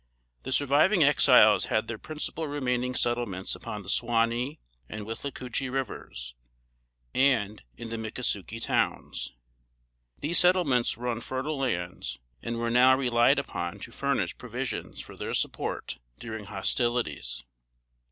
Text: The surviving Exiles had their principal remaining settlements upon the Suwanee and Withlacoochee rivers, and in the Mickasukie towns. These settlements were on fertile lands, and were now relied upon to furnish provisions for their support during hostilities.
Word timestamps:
The 0.41 0.51
surviving 0.51 1.03
Exiles 1.03 1.65
had 1.65 1.87
their 1.87 1.99
principal 1.99 2.47
remaining 2.47 2.95
settlements 2.95 3.53
upon 3.53 3.83
the 3.83 3.87
Suwanee 3.87 4.57
and 4.89 5.05
Withlacoochee 5.05 5.69
rivers, 5.71 6.33
and 7.13 7.61
in 7.77 7.89
the 7.89 7.97
Mickasukie 7.97 8.63
towns. 8.63 9.35
These 10.17 10.39
settlements 10.39 10.97
were 10.97 11.07
on 11.07 11.21
fertile 11.21 11.59
lands, 11.59 12.17
and 12.41 12.57
were 12.57 12.71
now 12.71 12.97
relied 12.97 13.37
upon 13.37 13.77
to 13.81 13.91
furnish 13.91 14.39
provisions 14.39 15.01
for 15.01 15.15
their 15.15 15.35
support 15.35 15.99
during 16.17 16.45
hostilities. 16.45 17.43